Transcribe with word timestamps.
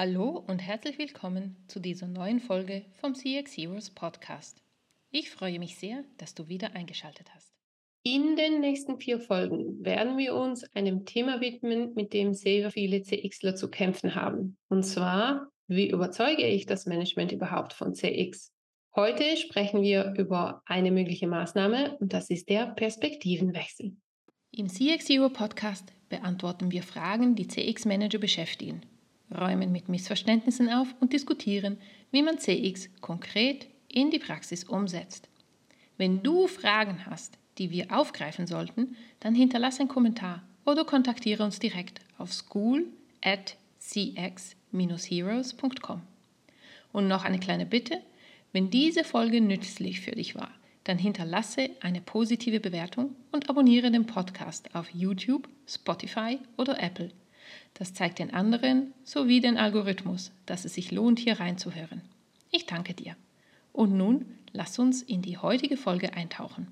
Hallo 0.00 0.44
und 0.46 0.60
herzlich 0.60 0.96
willkommen 0.96 1.56
zu 1.66 1.80
dieser 1.80 2.06
neuen 2.06 2.38
Folge 2.38 2.84
vom 3.00 3.16
CX 3.16 3.56
Heroes 3.56 3.90
Podcast. 3.90 4.62
Ich 5.10 5.28
freue 5.28 5.58
mich 5.58 5.76
sehr, 5.76 6.04
dass 6.18 6.36
du 6.36 6.46
wieder 6.46 6.76
eingeschaltet 6.76 7.26
hast. 7.34 7.52
In 8.04 8.36
den 8.36 8.60
nächsten 8.60 9.00
vier 9.00 9.18
Folgen 9.18 9.84
werden 9.84 10.16
wir 10.16 10.36
uns 10.36 10.62
einem 10.76 11.04
Thema 11.04 11.40
widmen, 11.40 11.94
mit 11.94 12.12
dem 12.12 12.32
sehr 12.32 12.70
viele 12.70 13.02
CXler 13.02 13.56
zu 13.56 13.68
kämpfen 13.68 14.14
haben. 14.14 14.56
Und 14.68 14.84
zwar, 14.84 15.48
wie 15.66 15.90
überzeuge 15.90 16.46
ich 16.46 16.64
das 16.64 16.86
Management 16.86 17.32
überhaupt 17.32 17.72
von 17.72 17.92
CX? 17.92 18.52
Heute 18.94 19.36
sprechen 19.36 19.82
wir 19.82 20.14
über 20.16 20.62
eine 20.66 20.92
mögliche 20.92 21.26
Maßnahme 21.26 21.96
und 21.98 22.12
das 22.12 22.30
ist 22.30 22.48
der 22.48 22.68
Perspektivenwechsel. 22.68 23.96
Im 24.52 24.68
CX 24.68 25.08
Hero 25.08 25.28
Podcast 25.28 25.92
beantworten 26.08 26.70
wir 26.70 26.84
Fragen, 26.84 27.34
die 27.34 27.48
CX-Manager 27.48 28.18
beschäftigen 28.18 28.82
räumen 29.36 29.72
mit 29.72 29.88
Missverständnissen 29.88 30.70
auf 30.70 30.94
und 31.00 31.12
diskutieren, 31.12 31.78
wie 32.10 32.22
man 32.22 32.38
CX 32.38 32.88
konkret 33.00 33.66
in 33.88 34.10
die 34.10 34.18
Praxis 34.18 34.64
umsetzt. 34.64 35.28
Wenn 35.96 36.22
du 36.22 36.46
Fragen 36.46 37.06
hast, 37.06 37.38
die 37.58 37.70
wir 37.70 37.90
aufgreifen 37.90 38.46
sollten, 38.46 38.94
dann 39.20 39.34
hinterlasse 39.34 39.80
einen 39.80 39.88
Kommentar 39.88 40.42
oder 40.64 40.84
kontaktiere 40.84 41.44
uns 41.44 41.58
direkt 41.58 42.00
auf 42.18 42.32
school 42.32 42.86
at 43.22 43.56
cx-heroes.com. 43.80 46.02
Und 46.92 47.08
noch 47.08 47.24
eine 47.24 47.40
kleine 47.40 47.66
Bitte, 47.66 48.00
wenn 48.52 48.70
diese 48.70 49.02
Folge 49.04 49.40
nützlich 49.40 50.00
für 50.00 50.12
dich 50.12 50.34
war, 50.34 50.50
dann 50.84 50.98
hinterlasse 50.98 51.70
eine 51.80 52.00
positive 52.00 52.60
Bewertung 52.60 53.14
und 53.30 53.50
abonniere 53.50 53.90
den 53.90 54.06
Podcast 54.06 54.74
auf 54.74 54.88
YouTube, 54.94 55.46
Spotify 55.66 56.38
oder 56.56 56.82
Apple 56.82 57.10
das 57.78 57.94
zeigt 57.94 58.18
den 58.18 58.34
anderen 58.34 58.92
sowie 59.04 59.40
den 59.40 59.56
Algorithmus, 59.56 60.32
dass 60.46 60.64
es 60.64 60.74
sich 60.74 60.90
lohnt, 60.90 61.20
hier 61.20 61.38
reinzuhören. 61.38 62.02
Ich 62.50 62.66
danke 62.66 62.92
dir. 62.92 63.16
Und 63.72 63.96
nun 63.96 64.26
lass 64.52 64.78
uns 64.78 65.02
in 65.02 65.22
die 65.22 65.38
heutige 65.38 65.76
Folge 65.76 66.14
eintauchen. 66.14 66.66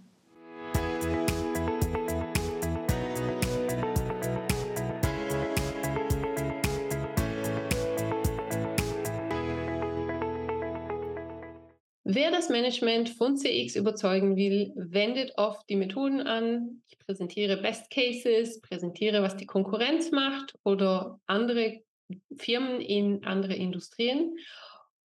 Wer 12.09 12.31
das 12.31 12.51
Management 12.51 13.09
von 13.09 13.37
CX 13.37 13.75
überzeugen 13.75 14.37
will, 14.37 14.73
wendet 14.77 15.33
oft 15.39 15.69
die 15.69 15.75
Methoden 15.75 16.21
an. 16.21 16.81
Ich 16.87 17.01
präsentiere 17.01 17.57
Best 17.57 17.91
Cases, 17.91 18.61
präsentiere, 18.61 19.23
was 19.23 19.37
die 19.37 19.45
Konkurrenz 19.45 20.13
macht 20.13 20.55
oder 20.63 21.19
andere 21.27 21.81
Firmen 22.37 22.81
in 22.81 23.25
andere 23.25 23.55
Industrien. 23.55 24.37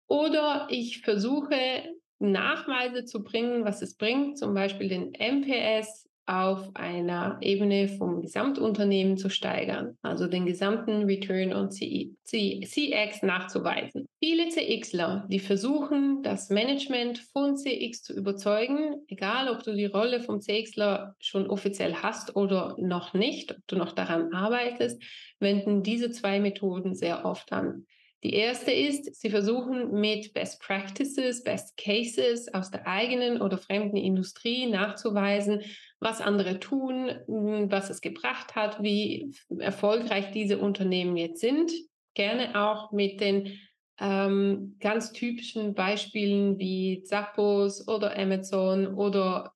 Oder 0.08 0.70
ich 0.72 1.02
versuche 1.02 1.84
Nachweise 2.18 3.06
zu 3.06 3.24
bringen, 3.24 3.64
was 3.64 3.84
es 3.84 3.96
bringt, 3.96 4.40
zum 4.40 4.56
Beispiel 4.56 4.90
den 4.90 5.12
MPS 5.12 6.07
auf 6.28 6.76
einer 6.76 7.38
Ebene 7.42 7.88
vom 7.88 8.22
Gesamtunternehmen 8.22 9.18
zu 9.18 9.30
steigern, 9.30 9.98
also 10.02 10.28
den 10.28 10.46
gesamten 10.46 11.06
Return 11.06 11.54
on 11.54 11.72
CX 11.72 13.24
nachzuweisen. 13.24 14.08
Viele 14.20 14.50
CXler, 14.50 15.26
die 15.30 15.40
versuchen, 15.40 16.22
das 16.24 16.50
Management 16.50 17.20
von 17.32 17.56
CX 17.56 18.04
zu 18.04 18.14
überzeugen, 18.14 19.06
egal 19.08 19.50
ob 19.50 19.64
du 19.64 19.74
die 19.74 19.86
Rolle 19.86 20.20
vom 20.20 20.42
CXler 20.42 21.16
schon 21.20 21.50
offiziell 21.50 21.96
hast 21.96 22.36
oder 22.36 22.76
noch 22.78 23.14
nicht, 23.14 23.54
ob 23.54 23.66
du 23.68 23.78
noch 23.78 23.94
daran 23.94 24.34
arbeitest, 24.34 25.02
wenden 25.40 25.82
diese 25.82 26.12
zwei 26.12 26.42
Methoden 26.42 26.94
sehr 26.94 27.24
oft 27.24 27.54
an. 27.54 27.86
Die 28.24 28.34
erste 28.34 28.72
ist, 28.72 29.16
sie 29.16 29.30
versuchen 29.30 29.92
mit 29.92 30.34
Best 30.34 30.60
Practices, 30.60 31.44
Best 31.44 31.78
Cases 31.78 32.52
aus 32.52 32.72
der 32.72 32.88
eigenen 32.88 33.42
oder 33.42 33.60
fremden 33.60 33.96
Industrie 33.96 34.66
nachzuweisen, 34.66 35.62
was 36.00 36.22
andere 36.22 36.60
tun, 36.60 37.10
hm, 37.26 37.72
was 37.72 37.90
es 37.90 38.02
gebracht 38.02 38.56
hat, 38.56 38.82
wie 38.84 39.34
erfolgreich 39.60 40.32
diese 40.32 40.60
Unternehmen 40.60 41.18
jetzt 41.18 41.42
sind. 41.42 41.72
Gerne 42.14 42.60
auch 42.60 42.92
mit 42.92 43.20
den 43.22 43.60
ähm, 44.00 44.76
ganz 44.80 45.12
typischen 45.12 45.74
Beispielen 45.74 46.60
wie 46.60 47.04
Zappos 47.04 47.88
oder 47.88 48.18
Amazon 48.18 48.88
oder 48.96 49.54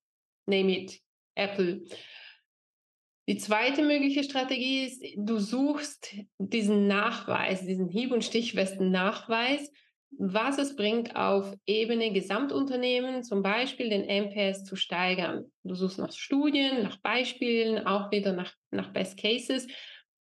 name 0.47 0.77
it, 0.77 0.99
Apple. 1.35 1.83
Die 3.29 3.37
zweite 3.37 3.83
mögliche 3.83 4.23
Strategie 4.23 4.85
ist, 4.85 5.03
du 5.15 5.37
suchst 5.37 6.15
diesen 6.39 6.87
Nachweis, 6.87 7.65
diesen 7.65 7.87
hieb- 7.87 8.11
und 8.11 8.25
stichfesten 8.25 8.89
Nachweis, 8.89 9.71
was 10.17 10.57
es 10.57 10.75
bringt, 10.75 11.15
auf 11.15 11.53
Ebene 11.65 12.11
Gesamtunternehmen 12.11 13.23
zum 13.23 13.41
Beispiel 13.41 13.89
den 13.89 14.05
MPS 14.05 14.63
zu 14.63 14.75
steigern. 14.75 15.51
Du 15.63 15.75
suchst 15.75 15.97
nach 15.97 16.11
Studien, 16.11 16.83
nach 16.83 16.97
Beispielen, 17.01 17.85
auch 17.87 18.11
wieder 18.11 18.33
nach, 18.33 18.53
nach 18.71 18.91
Best 18.93 19.17
Cases, 19.17 19.67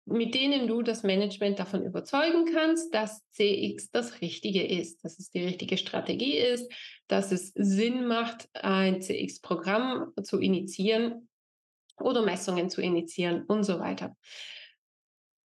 mit 0.05 0.35
denen 0.35 0.67
du 0.67 0.83
das 0.83 1.03
Management 1.03 1.59
davon 1.59 1.85
überzeugen 1.85 2.47
kannst, 2.53 2.93
dass 2.95 3.23
CX 3.31 3.91
das 3.91 4.21
Richtige 4.21 4.67
ist, 4.67 5.05
dass 5.05 5.19
es 5.19 5.31
die 5.31 5.45
richtige 5.45 5.77
Strategie 5.77 6.39
ist, 6.39 6.73
dass 7.07 7.31
es 7.31 7.53
Sinn 7.55 8.07
macht, 8.07 8.49
ein 8.55 9.01
CX-Programm 9.01 10.13
zu 10.23 10.41
initiieren 10.41 11.29
oder 12.01 12.23
Messungen 12.23 12.69
zu 12.69 12.81
initiieren 12.81 13.45
und 13.45 13.65
so 13.65 13.79
weiter. 13.79 14.17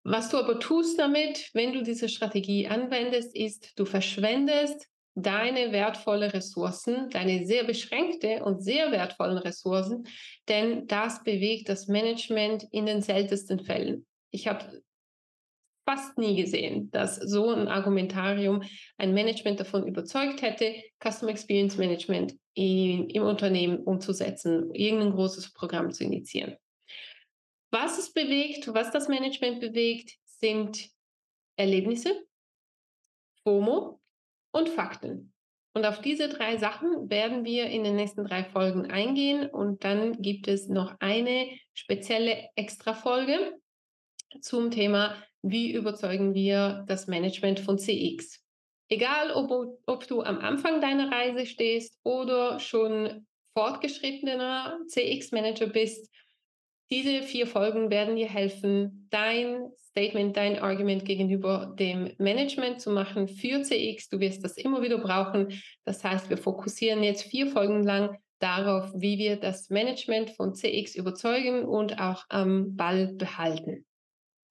Was 0.05 0.31
du 0.31 0.37
aber 0.37 0.59
tust 0.59 0.99
damit, 0.99 1.51
wenn 1.55 1.73
du 1.73 1.83
diese 1.83 2.09
Strategie 2.09 2.67
anwendest, 2.67 3.37
ist, 3.37 3.79
du 3.79 3.85
verschwendest 3.85 4.89
deine 5.15 5.73
wertvolle 5.73 6.33
Ressourcen, 6.33 7.09
deine 7.11 7.47
sehr 7.47 7.65
beschränkte 7.65 8.43
und 8.43 8.65
sehr 8.65 8.91
wertvollen 8.91 9.39
Ressourcen, 9.39 10.09
denn 10.49 10.87
das 10.87 11.23
bewegt 11.23 11.69
das 11.69 11.87
Management 11.87 12.67
in 12.73 12.87
den 12.87 13.03
seltensten 13.03 13.61
Fällen. 13.61 14.07
Ich 14.31 14.49
habe 14.49 14.83
fast 15.85 16.17
nie 16.17 16.37
gesehen, 16.37 16.91
dass 16.93 17.17
so 17.17 17.51
ein 17.51 17.69
Argumentarium 17.69 18.63
ein 18.97 19.13
Management 19.13 19.61
davon 19.61 19.87
überzeugt 19.87 20.41
hätte, 20.41 20.75
Customer 21.01 21.31
Experience 21.31 21.77
Management 21.77 22.35
im 22.55 23.23
Unternehmen 23.23 23.79
umzusetzen, 23.81 24.75
irgendein 24.75 25.13
großes 25.13 25.53
Programm 25.53 25.91
zu 25.93 26.05
initiieren. 26.05 26.57
Was 27.73 27.99
es 27.99 28.13
bewegt, 28.13 28.73
was 28.75 28.91
das 28.91 29.09
Management 29.09 29.61
bewegt, 29.61 30.13
sind 30.25 30.91
Erlebnisse, 31.57 32.27
FOMO 33.45 33.99
und 34.53 34.69
Fakten. 34.69 35.33
Und 35.75 35.87
auf 35.87 36.03
diese 36.03 36.29
drei 36.29 36.59
Sachen 36.59 37.09
werden 37.09 37.47
wir 37.47 37.67
in 37.67 37.83
den 37.83 37.97
nächsten 37.97 38.25
drei 38.25 38.45
Folgen 38.45 38.91
eingehen. 38.91 39.49
Und 39.49 39.85
dann 39.85 40.21
gibt 40.21 40.49
es 40.49 40.69
noch 40.69 40.97
eine 41.01 41.49
spezielle 41.73 42.51
Extra-Folge 42.57 43.59
zum 44.43 44.71
Thema, 44.71 45.17
wie 45.41 45.73
überzeugen 45.73 46.35
wir 46.35 46.85
das 46.89 47.07
Management 47.07 47.61
von 47.61 47.79
CX. 47.79 48.45
Egal, 48.91 49.31
ob, 49.31 49.81
ob 49.87 50.07
du 50.07 50.21
am 50.23 50.41
Anfang 50.41 50.83
deiner 50.83 51.11
Reise 51.11 51.47
stehst 51.47 51.99
oder 52.03 52.61
schon 52.61 53.27
fortgeschrittener 53.55 54.79
CX-Manager 54.89 55.69
bist, 55.69 56.11
diese 56.93 57.23
vier 57.23 57.47
Folgen 57.47 57.89
werden 57.89 58.17
dir 58.17 58.29
helfen, 58.29 59.09
dein 59.11 59.71
Statement, 59.79 60.37
dein 60.37 60.59
Argument 60.59 61.07
gegenüber 61.07 61.75
dem 61.79 62.13
Management 62.19 62.83
zu 62.83 62.91
machen 62.91 63.29
für 63.29 63.63
CX. 63.63 64.11
Du 64.11 64.21
wirst 64.21 64.45
das 64.45 64.59
immer 64.59 64.83
wieder 64.83 64.99
brauchen. 64.99 65.59
Das 65.87 66.05
heißt, 66.05 66.29
wir 66.29 66.37
fokussieren 66.37 67.03
jetzt 67.03 67.23
vier 67.23 67.47
Folgen 67.47 67.83
lang 67.83 68.19
darauf, 68.41 68.91
wie 68.95 69.17
wir 69.17 69.37
das 69.37 69.71
Management 69.71 70.33
von 70.33 70.55
CX 70.55 70.95
überzeugen 70.95 71.65
und 71.65 71.99
auch 71.99 72.27
am 72.29 72.77
Ball 72.77 73.15
behalten. 73.15 73.87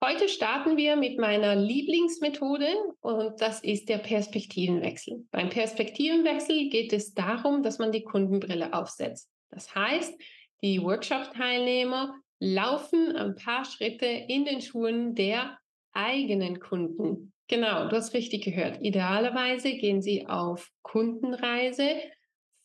Heute 0.04 0.28
starten 0.28 0.78
wir 0.78 0.96
mit 0.96 1.20
meiner 1.20 1.56
Lieblingsmethode 1.56 2.74
und 3.02 3.40
das 3.40 3.62
ist 3.64 3.88
der 3.88 4.00
Perspektivenwechsel. 4.00 5.28
Beim 5.30 5.50
Perspektivenwechsel 5.50 6.70
geht 6.70 6.92
es 6.92 7.14
darum, 7.14 7.62
dass 7.62 7.78
man 7.78 7.92
die 7.92 8.04
Kundenbrille 8.04 8.74
aufsetzt. 8.74 9.30
Das 9.52 9.76
heißt, 9.76 10.20
die 10.64 10.82
Workshop-Teilnehmer 10.82 12.16
laufen 12.42 13.16
ein 13.16 13.36
paar 13.36 13.64
Schritte 13.66 14.08
in 14.08 14.46
den 14.46 14.62
Schuhen 14.62 15.14
der 15.14 15.60
eigenen 15.94 16.60
Kunden. 16.60 17.34
Genau, 17.48 17.88
du 17.88 17.96
hast 17.96 18.14
richtig 18.14 18.44
gehört. 18.44 18.82
Idealerweise 18.82 19.74
gehen 19.76 20.02
sie 20.02 20.26
auf 20.26 20.72
Kundenreise 20.82 22.02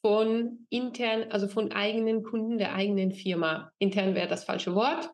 von 0.00 0.66
intern, 0.70 1.30
also 1.30 1.46
von 1.46 1.72
eigenen 1.72 2.22
Kunden 2.22 2.56
der 2.56 2.74
eigenen 2.74 3.12
Firma. 3.12 3.70
Intern 3.78 4.14
wäre 4.14 4.28
das 4.28 4.44
falsche 4.44 4.74
Wort. 4.74 5.10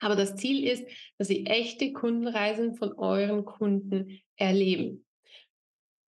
Aber 0.00 0.16
das 0.16 0.36
Ziel 0.36 0.66
ist, 0.66 0.86
dass 1.18 1.28
Sie 1.28 1.46
echte 1.46 1.92
Kundenreisen 1.92 2.74
von 2.74 2.92
euren 2.94 3.44
Kunden 3.44 4.20
erleben. 4.36 5.06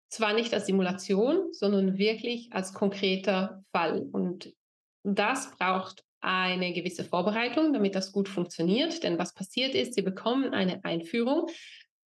Zwar 0.09 0.33
nicht 0.33 0.53
als 0.53 0.65
Simulation, 0.65 1.51
sondern 1.51 1.97
wirklich 1.97 2.49
als 2.51 2.73
konkreter 2.73 3.63
Fall. 3.71 4.01
Und 4.11 4.53
das 5.03 5.55
braucht 5.57 6.04
eine 6.25 6.73
gewisse 6.73 7.03
Vorbereitung, 7.03 7.71
damit 7.73 7.95
das 7.95 8.11
gut 8.11 8.27
funktioniert. 8.27 9.03
Denn 9.03 9.17
was 9.17 9.33
passiert 9.33 9.75
ist, 9.75 9.93
Sie 9.93 10.01
bekommen 10.01 10.53
eine 10.53 10.83
Einführung 10.83 11.47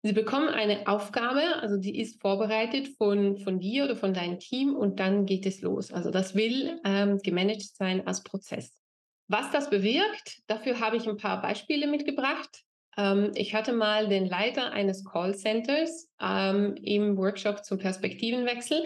Sie 0.06 0.12
bekommen 0.12 0.48
eine 0.50 0.86
Aufgabe, 0.86 1.40
also 1.62 1.78
die 1.78 1.98
ist 1.98 2.20
vorbereitet 2.20 2.88
von, 2.98 3.38
von 3.38 3.58
dir 3.58 3.84
oder 3.84 3.96
von 3.96 4.12
deinem 4.12 4.38
Team 4.38 4.76
und 4.76 5.00
dann 5.00 5.24
geht 5.24 5.46
es 5.46 5.62
los. 5.62 5.90
Also 5.92 6.10
das 6.10 6.34
will 6.34 6.78
ähm, 6.84 7.20
gemanagt 7.20 7.74
sein 7.74 8.06
als 8.06 8.22
Prozess. 8.22 8.82
Was 9.28 9.50
das 9.50 9.70
bewirkt, 9.70 10.42
dafür 10.46 10.78
habe 10.78 10.98
ich 10.98 11.08
ein 11.08 11.16
paar 11.16 11.40
Beispiele 11.40 11.86
mitgebracht. 11.86 12.64
Ähm, 12.98 13.30
ich 13.34 13.54
hatte 13.54 13.72
mal 13.72 14.06
den 14.06 14.26
Leiter 14.26 14.72
eines 14.72 15.06
Callcenters 15.06 16.10
ähm, 16.20 16.74
im 16.82 17.16
Workshop 17.16 17.64
zum 17.64 17.78
Perspektivenwechsel. 17.78 18.84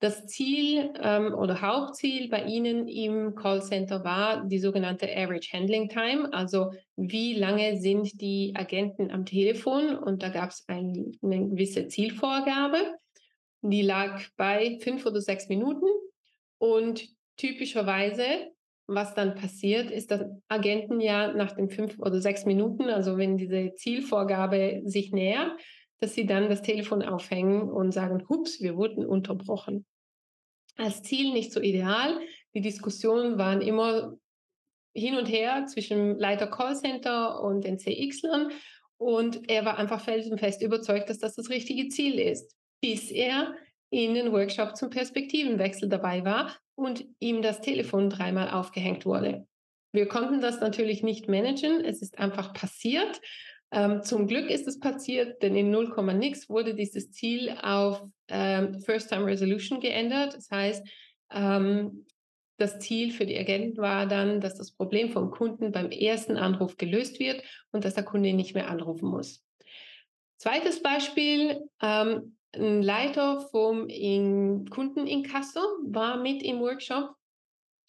Das 0.00 0.26
Ziel 0.26 0.92
ähm, 1.02 1.34
oder 1.34 1.60
Hauptziel 1.60 2.28
bei 2.28 2.44
Ihnen 2.44 2.86
im 2.86 3.34
Callcenter 3.34 4.04
war 4.04 4.44
die 4.46 4.60
sogenannte 4.60 5.08
Average 5.10 5.52
Handling 5.52 5.88
Time, 5.88 6.32
also 6.32 6.72
wie 6.94 7.34
lange 7.34 7.78
sind 7.78 8.20
die 8.20 8.52
Agenten 8.54 9.10
am 9.10 9.26
Telefon? 9.26 9.96
Und 9.96 10.22
da 10.22 10.28
gab 10.28 10.50
es 10.50 10.64
ein, 10.68 11.18
eine 11.20 11.48
gewisse 11.48 11.88
Zielvorgabe, 11.88 12.78
die 13.62 13.82
lag 13.82 14.22
bei 14.36 14.78
fünf 14.80 15.04
oder 15.04 15.20
sechs 15.20 15.48
Minuten. 15.48 15.86
Und 16.58 17.08
typischerweise, 17.36 18.22
was 18.86 19.14
dann 19.14 19.34
passiert, 19.34 19.90
ist, 19.90 20.12
dass 20.12 20.22
Agenten 20.46 21.00
ja 21.00 21.32
nach 21.32 21.56
den 21.56 21.70
fünf 21.70 21.98
oder 21.98 22.20
sechs 22.20 22.46
Minuten, 22.46 22.84
also 22.84 23.18
wenn 23.18 23.36
diese 23.36 23.74
Zielvorgabe 23.74 24.82
sich 24.84 25.10
nähert, 25.10 25.52
dass 26.00 26.14
sie 26.14 26.26
dann 26.26 26.48
das 26.48 26.62
Telefon 26.62 27.02
aufhängen 27.02 27.70
und 27.70 27.92
sagen, 27.92 28.28
hups, 28.28 28.60
wir 28.60 28.76
wurden 28.76 29.04
unterbrochen. 29.04 29.84
Als 30.76 31.02
Ziel 31.02 31.32
nicht 31.32 31.52
so 31.52 31.60
ideal. 31.60 32.20
Die 32.54 32.60
Diskussionen 32.60 33.38
waren 33.38 33.60
immer 33.60 34.16
hin 34.94 35.16
und 35.16 35.26
her 35.26 35.66
zwischen 35.66 36.18
Leiter 36.18 36.46
Callcenter 36.46 37.42
und 37.42 37.64
den 37.64 37.78
CXlern 37.78 38.50
und 38.98 39.48
er 39.48 39.64
war 39.64 39.78
einfach 39.78 40.02
felsenfest 40.02 40.60
überzeugt, 40.60 41.08
dass 41.08 41.18
das 41.18 41.36
das 41.36 41.50
richtige 41.50 41.88
Ziel 41.88 42.18
ist, 42.18 42.56
bis 42.82 43.10
er 43.10 43.54
in 43.90 44.14
den 44.14 44.32
Workshop 44.32 44.76
zum 44.76 44.90
Perspektivenwechsel 44.90 45.88
dabei 45.88 46.24
war 46.24 46.54
und 46.74 47.06
ihm 47.20 47.40
das 47.40 47.60
Telefon 47.60 48.10
dreimal 48.10 48.50
aufgehängt 48.50 49.06
wurde. 49.06 49.46
Wir 49.92 50.08
konnten 50.08 50.40
das 50.40 50.60
natürlich 50.60 51.02
nicht 51.02 51.28
managen, 51.28 51.84
es 51.84 52.02
ist 52.02 52.18
einfach 52.18 52.52
passiert 52.52 53.20
ähm, 53.70 54.02
zum 54.02 54.26
Glück 54.26 54.50
ist 54.50 54.66
es 54.66 54.80
passiert, 54.80 55.42
denn 55.42 55.54
in 55.54 55.70
0, 55.70 55.94
nix 56.14 56.48
wurde 56.48 56.74
dieses 56.74 57.10
Ziel 57.10 57.56
auf 57.62 58.02
ähm, 58.28 58.80
First-Time 58.80 59.26
Resolution 59.26 59.80
geändert. 59.80 60.34
Das 60.34 60.50
heißt, 60.50 60.86
ähm, 61.30 62.06
das 62.56 62.78
Ziel 62.80 63.12
für 63.12 63.26
die 63.26 63.38
Agenten 63.38 63.76
war 63.78 64.06
dann, 64.06 64.40
dass 64.40 64.56
das 64.56 64.72
Problem 64.72 65.10
vom 65.10 65.30
Kunden 65.30 65.70
beim 65.70 65.90
ersten 65.90 66.36
Anruf 66.36 66.76
gelöst 66.76 67.20
wird 67.20 67.42
und 67.70 67.84
dass 67.84 67.94
der 67.94 68.04
Kunde 68.04 68.32
nicht 68.32 68.54
mehr 68.54 68.68
anrufen 68.68 69.08
muss. 69.08 69.44
Zweites 70.38 70.82
Beispiel, 70.82 71.60
ähm, 71.82 72.36
ein 72.54 72.82
Leiter 72.82 73.40
vom 73.50 73.88
in 73.88 74.68
Kundeninkasso 74.70 75.60
war 75.84 76.16
mit 76.16 76.42
im 76.42 76.60
Workshop 76.60 77.14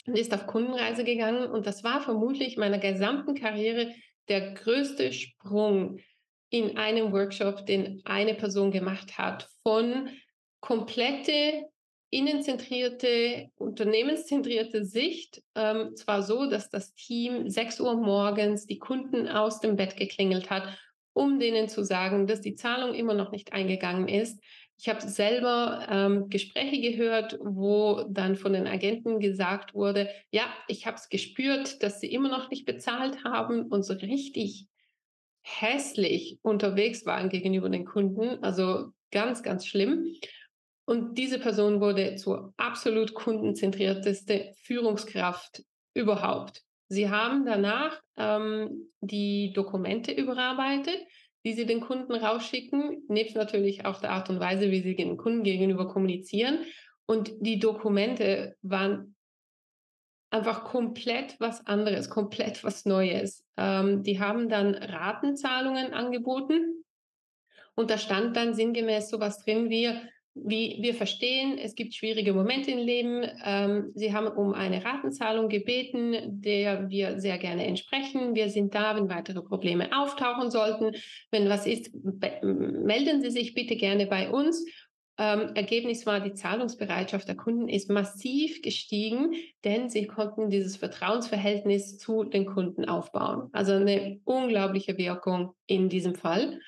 und 0.06 0.18
ist 0.18 0.34
auf 0.34 0.46
Kundenreise 0.46 1.04
gegangen 1.04 1.50
und 1.50 1.66
das 1.66 1.84
war 1.84 2.02
vermutlich 2.02 2.58
meiner 2.58 2.80
gesamten 2.80 3.36
Karriere 3.36 3.94
der 4.30 4.54
größte 4.54 5.12
Sprung 5.12 6.00
in 6.50 6.78
einem 6.78 7.12
Workshop, 7.12 7.66
den 7.66 8.02
eine 8.06 8.34
Person 8.34 8.72
gemacht 8.72 9.18
hat, 9.18 9.48
von 9.64 10.10
komplette 10.62 11.66
innenzentrierte, 12.12 13.50
unternehmenszentrierte 13.56 14.84
Sicht. 14.84 15.44
Ähm, 15.56 15.96
zwar 15.96 16.24
so, 16.24 16.50
dass 16.50 16.70
das 16.70 16.94
Team 16.96 17.50
6 17.50 17.81
Uhr 17.81 17.96
morgens 17.98 18.66
die 18.66 18.80
Kunden 18.80 19.28
aus 19.28 19.60
dem 19.60 19.76
Bett 19.76 19.96
geklingelt 19.96 20.50
hat, 20.50 20.76
um 21.14 21.40
denen 21.40 21.70
zu 21.70 21.84
sagen, 21.84 22.26
dass 22.26 22.42
die 22.42 22.56
Zahlung 22.56 22.96
immer 22.96 23.14
noch 23.14 23.31
nicht 23.31 23.54
eingegangen 23.54 24.08
ist. 24.08 24.42
Ich 24.81 24.88
habe 24.88 25.02
selber 25.02 25.86
ähm, 25.90 26.30
Gespräche 26.30 26.80
gehört, 26.80 27.38
wo 27.42 28.06
dann 28.10 28.38
von 28.38 28.54
den 28.54 28.66
Agenten 28.66 29.20
gesagt 29.20 29.74
wurde, 29.74 30.10
ja, 30.31 30.46
ich 30.70 30.88
habe 30.88 30.96
es 30.96 31.10
gespürt, 31.10 31.84
dass 31.84 32.00
sie 32.00 32.10
immer 32.10 32.30
noch 32.30 32.50
nicht 32.50 32.66
bezahlt 32.66 33.26
haben 33.26 33.64
und 33.64 33.84
so 33.84 33.94
richtig 33.94 34.68
hässlich 35.42 36.40
unterwegs 36.44 37.06
waren 37.06 37.28
gegenüber 37.28 37.68
den 37.68 37.84
Kunden. 37.84 38.42
Also 38.42 38.94
ganz, 39.12 39.44
ganz 39.44 39.66
schlimm. 39.68 40.16
Und 40.86 41.18
diese 41.18 41.40
Person 41.40 41.81
wurde 41.81 42.16
zur 42.16 42.54
absolut 42.56 43.14
kundenzentrierteste 43.14 44.54
Führungskraft 44.64 45.62
überhaupt. 45.94 46.64
Sie 46.88 47.10
haben 47.10 47.46
danach 47.46 48.00
ähm, 48.16 48.90
die 49.02 49.52
Dokumente 49.54 50.14
überarbeitet 50.14 51.00
die 51.46 51.54
sie 51.54 51.66
den 51.66 51.82
Kunden 51.82 52.14
rausschicken, 52.14 53.04
nebst 53.08 53.36
natürlich 53.36 53.86
auch 53.86 54.02
der 54.02 54.12
Art 54.12 54.30
und 54.30 54.40
Weise, 54.40 54.72
wie 54.72 54.82
sie 54.82 54.96
den 54.96 55.18
Kunden 55.18 55.44
gegenüber 55.44 55.88
kommunizieren. 55.88 56.66
Und 57.06 57.32
die 57.40 57.60
Dokumente 57.60 58.56
waren 58.62 59.16
einfach 60.32 60.64
komplett 60.64 61.40
was 61.40 61.66
anderes, 61.66 62.10
komplett 62.10 62.64
was 62.64 62.86
Neues. 62.86 63.46
Ähm, 63.58 64.04
die 64.04 64.20
haben 64.20 64.50
dann 64.50 64.76
Ratenzahlungen 64.76 65.94
angeboten 65.94 66.84
und 67.76 67.90
da 67.90 67.98
stand 67.98 68.36
dann 68.36 68.54
sinngemäß 68.54 69.10
sowas 69.10 69.44
drin 69.44 69.70
wie, 69.70 69.90
wie 70.36 70.78
wir 70.81 70.94
verstehen, 70.94 71.58
es 71.58 71.76
gibt 71.76 71.94
schwierige 71.94 72.34
Momente 72.34 72.72
im 72.72 72.78
Leben. 72.78 73.28
Ähm, 73.44 73.92
Sie 73.96 74.14
haben 74.14 74.28
um 74.28 74.54
eine 74.54 74.84
Ratenzahlung 74.84 75.50
gebeten, 75.50 76.42
der 76.42 76.90
wir 76.90 77.20
sehr 77.20 77.38
gerne 77.38 77.66
entsprechen. 77.66 78.36
Wir 78.36 78.50
sind 78.50 78.74
da, 78.76 78.96
wenn 78.96 79.10
weitere 79.10 79.42
Probleme 79.42 79.90
auftauchen 79.98 80.52
sollten. 80.52 80.96
Wenn 81.31 81.50
was 81.50 81.66
ist, 81.66 81.92
melden 82.44 83.22
Sie 83.22 83.31
sich 83.31 83.54
bitte 83.54 83.76
gerne 83.76 84.06
bei 84.06 84.30
uns. 84.30 84.66
Ähm, 85.20 85.54
Ergebnis 85.54 86.06
war, 86.06 86.22
die 86.22 86.34
Zahlungsbereitschaft 86.34 87.28
der 87.28 87.36
Kunden 87.36 87.68
ist 87.68 87.90
massiv 87.90 88.62
gestiegen, 88.62 89.34
denn 89.66 89.90
sie 89.90 90.08
konnten 90.08 90.50
dieses 90.50 90.78
Vertrauensverhältnis 90.78 91.98
zu 91.98 92.24
den 92.24 92.46
Kunden 92.46 92.86
aufbauen. 92.86 93.50
Also 93.52 93.74
eine 93.74 94.22
unglaubliche 94.24 94.98
Wirkung 94.98 95.56
in 95.68 95.90
diesem 95.90 96.16
Fall. 96.16 96.62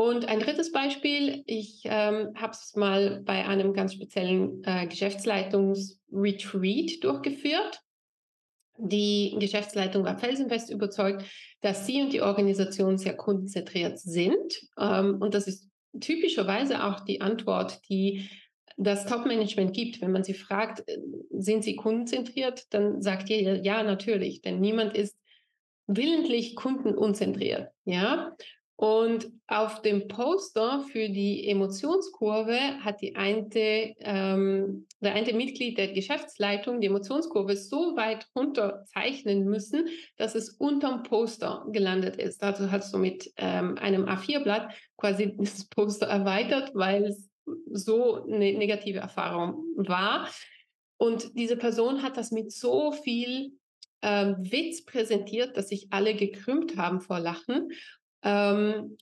Und 0.00 0.24
ein 0.30 0.40
drittes 0.40 0.72
Beispiel, 0.72 1.42
ich 1.44 1.82
ähm, 1.84 2.32
habe 2.34 2.54
es 2.54 2.74
mal 2.74 3.20
bei 3.22 3.46
einem 3.46 3.74
ganz 3.74 3.92
speziellen 3.92 4.64
äh, 4.64 4.86
Geschäftsleitungsretreat 4.86 7.04
durchgeführt. 7.04 7.82
Die 8.78 9.36
Geschäftsleitung 9.38 10.06
war 10.06 10.16
felsenfest 10.16 10.70
überzeugt, 10.70 11.26
dass 11.60 11.86
sie 11.86 12.00
und 12.00 12.14
die 12.14 12.22
Organisation 12.22 12.96
sehr 12.96 13.14
kundenzentriert 13.14 13.98
sind. 13.98 14.62
Ähm, 14.78 15.18
und 15.20 15.34
das 15.34 15.46
ist 15.46 15.68
typischerweise 16.00 16.82
auch 16.82 17.00
die 17.00 17.20
Antwort, 17.20 17.86
die 17.90 18.30
das 18.78 19.04
Top-Management 19.04 19.74
gibt. 19.74 20.00
Wenn 20.00 20.12
man 20.12 20.24
sie 20.24 20.32
fragt, 20.32 20.80
äh, 20.88 20.96
sind 21.28 21.62
sie 21.62 21.76
kundenzentriert, 21.76 22.72
dann 22.72 23.02
sagt 23.02 23.28
ihr 23.28 23.62
ja, 23.62 23.82
natürlich, 23.82 24.40
denn 24.40 24.60
niemand 24.60 24.96
ist 24.96 25.18
willentlich 25.86 26.56
kundenunzentriert. 26.56 27.68
Ja, 27.84 28.34
und 28.80 29.30
auf 29.46 29.82
dem 29.82 30.08
Poster 30.08 30.86
für 30.90 31.10
die 31.10 31.46
Emotionskurve 31.50 32.82
hat 32.82 33.02
die 33.02 33.14
eine, 33.14 33.44
ähm, 33.52 34.86
der 35.00 35.12
eine 35.12 35.34
Mitglied 35.34 35.76
der 35.76 35.88
Geschäftsleitung 35.88 36.80
die 36.80 36.86
Emotionskurve 36.86 37.56
so 37.56 37.94
weit 37.96 38.26
runterzeichnen 38.34 39.44
müssen, 39.44 39.88
dass 40.16 40.34
es 40.34 40.48
unterm 40.48 41.02
Poster 41.02 41.66
gelandet 41.70 42.16
ist. 42.16 42.42
Dazu 42.42 42.70
hat 42.70 42.90
du 42.90 42.96
mit 42.96 43.30
ähm, 43.36 43.76
einem 43.76 44.06
A4-Blatt 44.06 44.72
quasi 44.96 45.34
das 45.38 45.68
Poster 45.68 46.06
erweitert, 46.06 46.70
weil 46.72 47.04
es 47.04 47.28
so 47.70 48.24
eine 48.24 48.54
negative 48.54 49.00
Erfahrung 49.00 49.62
war. 49.76 50.26
Und 50.96 51.36
diese 51.36 51.58
Person 51.58 52.02
hat 52.02 52.16
das 52.16 52.30
mit 52.30 52.50
so 52.50 52.92
viel 52.92 53.52
ähm, 54.00 54.36
Witz 54.38 54.86
präsentiert, 54.86 55.58
dass 55.58 55.68
sich 55.68 55.88
alle 55.90 56.14
gekrümmt 56.14 56.78
haben 56.78 57.02
vor 57.02 57.20
Lachen. 57.20 57.68
Ähm, 58.22 58.96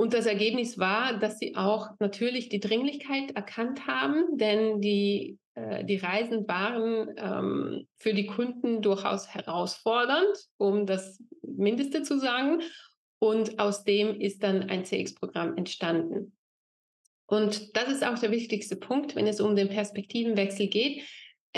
und 0.00 0.14
das 0.14 0.26
Ergebnis 0.26 0.78
war, 0.78 1.18
dass 1.18 1.40
sie 1.40 1.56
auch 1.56 1.88
natürlich 1.98 2.48
die 2.48 2.60
Dringlichkeit 2.60 3.32
erkannt 3.32 3.86
haben, 3.88 4.38
denn 4.38 4.80
die, 4.80 5.38
äh, 5.54 5.84
die 5.84 5.96
Reisen 5.96 6.46
waren 6.46 7.14
ähm, 7.16 7.88
für 7.96 8.14
die 8.14 8.26
Kunden 8.26 8.80
durchaus 8.80 9.28
herausfordernd, 9.34 10.36
um 10.56 10.86
das 10.86 11.20
Mindeste 11.42 12.02
zu 12.02 12.18
sagen. 12.18 12.62
Und 13.18 13.58
aus 13.58 13.82
dem 13.82 14.20
ist 14.20 14.44
dann 14.44 14.70
ein 14.70 14.84
CX-Programm 14.84 15.56
entstanden. 15.56 16.36
Und 17.26 17.76
das 17.76 17.88
ist 17.88 18.06
auch 18.06 18.18
der 18.18 18.30
wichtigste 18.30 18.76
Punkt, 18.76 19.16
wenn 19.16 19.26
es 19.26 19.40
um 19.40 19.56
den 19.56 19.68
Perspektivenwechsel 19.68 20.68
geht. 20.68 21.02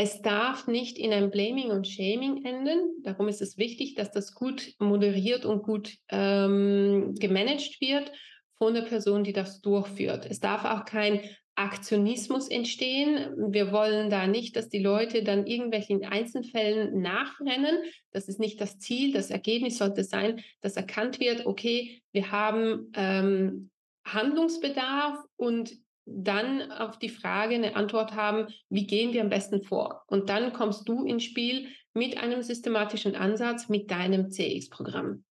Es 0.02 0.22
darf 0.22 0.66
nicht 0.66 0.96
in 0.96 1.12
einem 1.12 1.30
Blaming 1.30 1.70
und 1.70 1.86
Shaming 1.86 2.42
enden. 2.46 3.02
Darum 3.02 3.28
ist 3.28 3.42
es 3.42 3.58
wichtig, 3.58 3.96
dass 3.96 4.10
das 4.10 4.34
gut 4.34 4.72
moderiert 4.78 5.44
und 5.44 5.62
gut 5.62 5.94
ähm, 6.08 7.14
gemanagt 7.18 7.82
wird 7.82 8.10
von 8.56 8.72
der 8.72 8.80
Person, 8.80 9.24
die 9.24 9.34
das 9.34 9.60
durchführt. 9.60 10.24
Es 10.24 10.40
darf 10.40 10.64
auch 10.64 10.86
kein 10.86 11.20
Aktionismus 11.54 12.48
entstehen. 12.48 13.34
Wir 13.52 13.72
wollen 13.72 14.08
da 14.08 14.26
nicht, 14.26 14.56
dass 14.56 14.70
die 14.70 14.78
Leute 14.78 15.22
dann 15.22 15.46
irgendwelchen 15.46 16.02
Einzelfällen 16.02 17.02
nachrennen. 17.02 17.76
Das 18.10 18.26
ist 18.26 18.40
nicht 18.40 18.58
das 18.58 18.78
Ziel. 18.78 19.12
Das 19.12 19.28
Ergebnis 19.28 19.76
sollte 19.76 20.02
sein, 20.02 20.40
dass 20.62 20.76
erkannt 20.76 21.20
wird, 21.20 21.44
okay, 21.44 22.00
wir 22.12 22.30
haben 22.30 22.90
ähm, 22.94 23.70
Handlungsbedarf 24.06 25.18
und 25.36 25.76
dann 26.12 26.70
auf 26.72 26.98
die 26.98 27.08
Frage 27.08 27.54
eine 27.54 27.76
Antwort 27.76 28.14
haben, 28.14 28.46
wie 28.68 28.86
gehen 28.86 29.12
wir 29.12 29.22
am 29.22 29.28
besten 29.28 29.62
vor? 29.62 30.02
Und 30.06 30.28
dann 30.28 30.52
kommst 30.52 30.88
du 30.88 31.04
ins 31.04 31.24
Spiel 31.24 31.68
mit 31.94 32.18
einem 32.18 32.42
systematischen 32.42 33.16
Ansatz 33.16 33.68
mit 33.68 33.90
deinem 33.90 34.30
CX-Programm. 34.30 35.24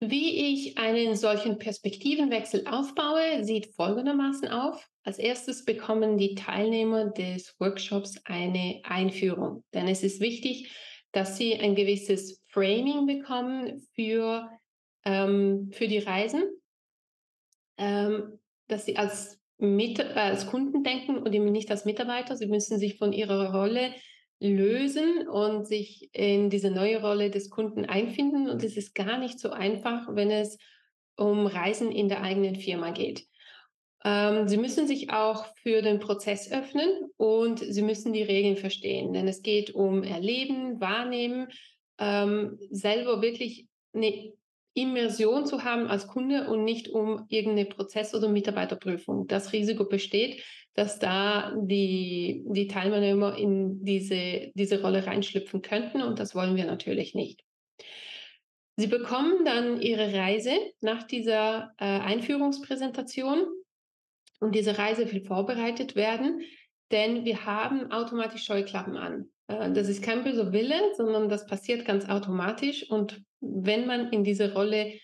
Wie 0.00 0.52
ich 0.52 0.78
einen 0.78 1.16
solchen 1.16 1.58
Perspektivenwechsel 1.58 2.68
aufbaue, 2.68 3.42
sieht 3.42 3.74
folgendermaßen 3.74 4.48
auf. 4.48 4.88
Als 5.02 5.18
erstes 5.18 5.64
bekommen 5.64 6.18
die 6.18 6.36
Teilnehmer 6.36 7.06
des 7.06 7.56
Workshops 7.58 8.16
eine 8.24 8.80
Einführung, 8.84 9.64
denn 9.74 9.88
es 9.88 10.04
ist 10.04 10.20
wichtig, 10.20 10.70
dass 11.12 11.36
sie 11.36 11.56
ein 11.56 11.74
gewisses 11.74 12.42
Framing 12.48 13.06
bekommen 13.06 13.80
für, 13.94 14.48
ähm, 15.04 15.70
für 15.72 15.88
die 15.88 15.98
Reisen, 15.98 16.44
ähm, 17.76 18.38
dass 18.68 18.84
sie 18.84 18.96
als, 18.96 19.37
Mit 19.58 19.98
äh, 19.98 20.12
als 20.14 20.46
Kunden 20.46 20.82
denken 20.82 21.18
und 21.18 21.34
eben 21.34 21.50
nicht 21.50 21.70
als 21.70 21.84
Mitarbeiter. 21.84 22.36
Sie 22.36 22.46
müssen 22.46 22.78
sich 22.78 22.98
von 22.98 23.12
ihrer 23.12 23.52
Rolle 23.52 23.92
lösen 24.40 25.26
und 25.28 25.66
sich 25.66 26.10
in 26.12 26.48
diese 26.48 26.70
neue 26.70 27.00
Rolle 27.00 27.30
des 27.30 27.50
Kunden 27.50 27.84
einfinden. 27.84 28.48
Und 28.48 28.62
es 28.62 28.76
ist 28.76 28.94
gar 28.94 29.18
nicht 29.18 29.38
so 29.40 29.50
einfach, 29.50 30.06
wenn 30.10 30.30
es 30.30 30.58
um 31.16 31.46
Reisen 31.46 31.90
in 31.90 32.08
der 32.08 32.22
eigenen 32.22 32.54
Firma 32.54 32.90
geht. 32.90 33.26
Ähm, 34.04 34.46
sie 34.46 34.56
müssen 34.56 34.86
sich 34.86 35.10
auch 35.10 35.44
für 35.62 35.82
den 35.82 35.98
Prozess 35.98 36.50
öffnen 36.52 36.88
und 37.16 37.58
Sie 37.58 37.82
müssen 37.82 38.12
die 38.12 38.22
Regeln 38.22 38.56
verstehen, 38.56 39.12
denn 39.12 39.26
es 39.26 39.42
geht 39.42 39.74
um 39.74 40.04
Erleben, 40.04 40.80
Wahrnehmen, 40.80 41.48
ähm, 41.98 42.58
selber 42.70 43.22
wirklich 43.22 43.66
eine 43.92 44.32
Immersion 44.80 45.46
zu 45.46 45.64
haben 45.64 45.88
als 45.88 46.06
Kunde 46.06 46.48
und 46.48 46.64
nicht 46.64 46.88
um 46.88 47.26
irgendeine 47.28 47.68
Prozess- 47.68 48.14
oder 48.14 48.28
Mitarbeiterprüfung. 48.28 49.26
Das 49.26 49.52
Risiko 49.52 49.84
besteht, 49.84 50.42
dass 50.74 50.98
da 50.98 51.54
die, 51.56 52.44
die 52.46 52.68
Teilnehmer 52.68 53.36
in 53.36 53.84
diese, 53.84 54.52
diese 54.54 54.80
Rolle 54.80 55.06
reinschlüpfen 55.06 55.62
könnten 55.62 56.02
und 56.02 56.20
das 56.20 56.34
wollen 56.34 56.56
wir 56.56 56.66
natürlich 56.66 57.14
nicht. 57.14 57.42
Sie 58.76 58.86
bekommen 58.86 59.44
dann 59.44 59.80
Ihre 59.80 60.14
Reise 60.14 60.52
nach 60.80 61.02
dieser 61.02 61.72
äh, 61.78 61.84
Einführungspräsentation 61.84 63.44
und 64.38 64.54
diese 64.54 64.78
Reise 64.78 65.10
will 65.10 65.24
vorbereitet 65.24 65.96
werden, 65.96 66.42
denn 66.92 67.24
wir 67.24 67.44
haben 67.44 67.90
automatisch 67.90 68.44
Scheuklappen 68.44 68.96
an. 68.96 69.30
Äh, 69.48 69.72
das 69.72 69.88
ist 69.88 70.02
kein 70.02 70.22
böser 70.22 70.52
Wille, 70.52 70.80
sondern 70.96 71.28
das 71.28 71.46
passiert 71.46 71.84
ganz 71.84 72.08
automatisch. 72.08 72.88
Und 72.88 73.20
wenn 73.40 73.86
man 73.86 74.12
in 74.12 74.24
diese 74.24 74.52
Rolle 74.52 74.94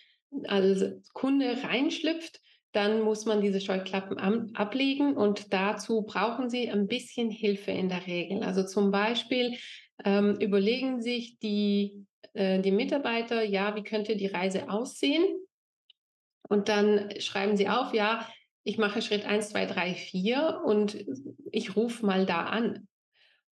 als 0.46 1.08
Kunde 1.12 1.62
reinschlüpft, 1.62 2.40
dann 2.72 3.02
muss 3.02 3.24
man 3.24 3.40
diese 3.40 3.60
Scheuklappen 3.60 4.18
ablegen 4.56 5.16
und 5.16 5.52
dazu 5.52 6.02
brauchen 6.02 6.50
Sie 6.50 6.68
ein 6.68 6.88
bisschen 6.88 7.30
Hilfe 7.30 7.70
in 7.70 7.88
der 7.88 8.06
Regel. 8.06 8.42
Also 8.42 8.64
zum 8.64 8.90
Beispiel 8.90 9.56
ähm, 10.04 10.36
überlegen 10.40 11.00
sich 11.00 11.38
die, 11.38 12.04
äh, 12.32 12.60
die 12.60 12.72
Mitarbeiter, 12.72 13.44
ja, 13.44 13.76
wie 13.76 13.84
könnte 13.84 14.16
die 14.16 14.26
Reise 14.26 14.68
aussehen? 14.68 15.24
Und 16.48 16.68
dann 16.68 17.10
schreiben 17.20 17.56
sie 17.56 17.68
auf, 17.68 17.94
ja, 17.94 18.28
ich 18.64 18.76
mache 18.76 19.02
Schritt 19.02 19.24
1, 19.24 19.50
2, 19.50 19.66
3, 19.66 19.94
4 19.94 20.62
und 20.64 21.04
ich 21.52 21.76
rufe 21.76 22.04
mal 22.04 22.26
da 22.26 22.44
an 22.44 22.88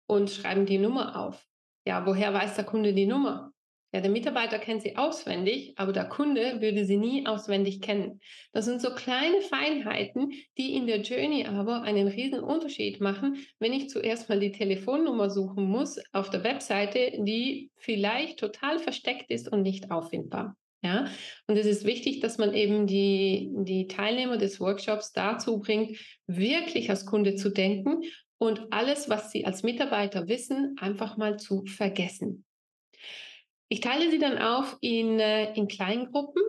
und 0.07 0.29
schreiben 0.29 0.65
die 0.65 0.77
Nummer 0.77 1.19
auf. 1.19 1.45
Ja, 1.85 2.05
woher 2.05 2.33
weiß 2.33 2.55
der 2.55 2.65
Kunde 2.65 2.93
die 2.93 3.05
Nummer? 3.05 3.51
Ja, 3.95 4.01
der 4.01 4.11
Mitarbeiter 4.11 4.59
kennt 4.59 4.81
sie 4.81 4.97
auswendig, 4.97 5.71
aber 5.77 5.93
der 5.93 6.03
Kunde 6.03 6.59
würde 6.59 6.83
sie 6.83 6.97
nie 6.97 7.25
auswendig 7.25 7.79
kennen. 7.79 8.19
Das 8.51 8.65
sind 8.65 8.81
so 8.81 8.89
kleine 8.89 9.39
Feinheiten, 9.39 10.33
die 10.57 10.75
in 10.75 10.85
der 10.85 10.99
Journey 10.99 11.45
aber 11.45 11.83
einen 11.83 12.09
riesen 12.09 12.41
Unterschied 12.41 12.99
machen, 12.99 13.37
wenn 13.57 13.71
ich 13.71 13.87
zuerst 13.87 14.27
mal 14.27 14.37
die 14.37 14.51
Telefonnummer 14.51 15.29
suchen 15.29 15.63
muss 15.63 15.97
auf 16.11 16.29
der 16.29 16.43
Webseite, 16.43 17.13
die 17.19 17.71
vielleicht 17.77 18.37
total 18.37 18.79
versteckt 18.79 19.31
ist 19.31 19.49
und 19.49 19.61
nicht 19.61 19.89
auffindbar. 19.91 20.57
Ja, 20.83 21.07
und 21.47 21.55
es 21.55 21.65
ist 21.65 21.85
wichtig, 21.85 22.19
dass 22.19 22.37
man 22.37 22.53
eben 22.53 22.87
die, 22.87 23.49
die 23.59 23.87
Teilnehmer 23.87 24.35
des 24.35 24.59
Workshops 24.59 25.13
dazu 25.13 25.59
bringt, 25.59 25.97
wirklich 26.27 26.89
als 26.89 27.05
Kunde 27.05 27.35
zu 27.35 27.49
denken 27.49 28.01
und 28.39 28.73
alles, 28.73 29.07
was 29.07 29.31
sie 29.31 29.45
als 29.45 29.63
Mitarbeiter 29.63 30.27
wissen, 30.27 30.75
einfach 30.81 31.15
mal 31.15 31.37
zu 31.37 31.63
vergessen. 31.65 32.43
Ich 33.69 33.81
teile 33.81 34.11
sie 34.11 34.19
dann 34.19 34.37
auf 34.37 34.77
in, 34.81 35.19
äh, 35.19 35.53
in 35.53 35.67
Kleingruppen 35.67 36.41